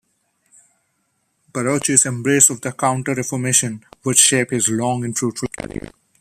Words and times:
Barocci's 1.53 2.05
embrace 2.07 2.49
of 2.49 2.59
the 2.61 2.71
Counter 2.71 3.13
Reformation 3.13 3.85
would 4.03 4.17
shape 4.17 4.49
his 4.49 4.67
long 4.67 5.05
and 5.05 5.15
fruitful 5.15 5.49
career. 5.49 5.91